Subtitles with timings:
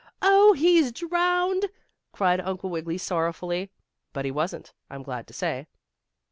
[0.23, 1.67] "Oh, he's drowned!"
[2.11, 3.69] cried Uncle Wiggily sorrowfully.
[4.13, 5.67] But he wasn't, I'm glad to say.